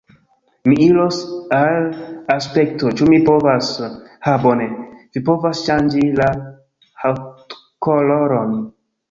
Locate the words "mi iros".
0.69-1.17